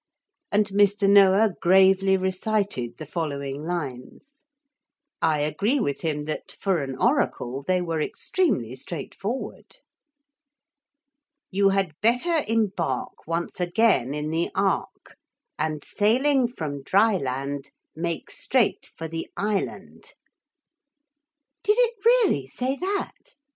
[0.51, 1.07] And Mr.
[1.07, 4.45] Noah gravely recited the following lines.
[5.21, 9.75] I agree with him that, for an oracle, they were extremely straightforward.
[11.51, 15.17] 'You had better embark Once again in the Ark,
[15.59, 20.15] And sailing from dryland Make straight for the Island.'
[21.61, 23.35] 'Did it really say that?'